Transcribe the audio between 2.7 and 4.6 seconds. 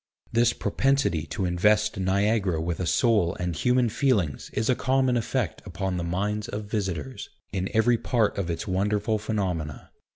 a soul and human feelings